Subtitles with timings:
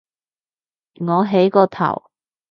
[0.95, 2.05] 我起個頭